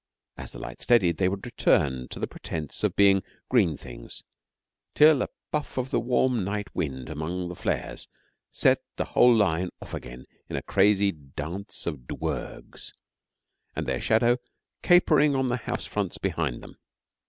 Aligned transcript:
As 0.35 0.51
the 0.51 0.57
light 0.57 0.81
steadied 0.81 1.17
they 1.17 1.29
would 1.29 1.45
return 1.45 2.07
to 2.07 2.19
the 2.19 2.25
pretence 2.25 2.83
of 2.83 2.95
being 2.95 3.21
green 3.49 3.77
things 3.77 4.23
till 4.95 5.21
a 5.21 5.29
puff 5.51 5.77
of 5.77 5.91
the 5.91 5.99
warm 5.99 6.43
night 6.43 6.73
wind 6.75 7.07
among 7.07 7.49
the 7.49 7.55
flares 7.55 8.07
set 8.49 8.81
the 8.95 9.05
whole 9.05 9.31
line 9.31 9.69
off 9.79 9.93
again 9.93 10.25
in 10.49 10.55
a 10.55 10.63
crazy 10.63 11.11
dance 11.11 11.85
of 11.85 12.07
dwergs, 12.07 12.93
their 13.75 14.01
shadows 14.01 14.39
capering 14.81 15.35
on 15.35 15.49
the 15.49 15.57
house 15.57 15.85
fronts 15.85 16.17
behind 16.17 16.63
them. 16.63 16.77